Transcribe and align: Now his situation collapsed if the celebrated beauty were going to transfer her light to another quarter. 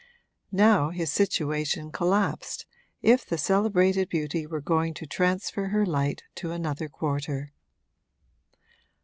Now 0.55 0.89
his 0.89 1.11
situation 1.11 1.91
collapsed 1.91 2.65
if 3.03 3.23
the 3.23 3.37
celebrated 3.37 4.09
beauty 4.09 4.47
were 4.47 4.59
going 4.59 4.95
to 4.95 5.05
transfer 5.05 5.67
her 5.67 5.85
light 5.85 6.23
to 6.37 6.51
another 6.51 6.89
quarter. 6.89 7.53